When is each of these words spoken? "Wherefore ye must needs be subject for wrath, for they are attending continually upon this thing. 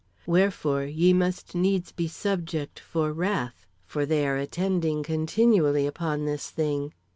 "Wherefore 0.25 0.83
ye 0.85 1.13
must 1.13 1.53
needs 1.53 1.91
be 1.91 2.07
subject 2.07 2.79
for 2.79 3.13
wrath, 3.13 3.67
for 3.85 4.03
they 4.03 4.27
are 4.27 4.35
attending 4.35 5.03
continually 5.03 5.85
upon 5.85 6.25
this 6.25 6.49
thing. 6.49 6.93